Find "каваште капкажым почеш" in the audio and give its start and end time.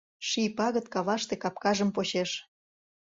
0.93-2.31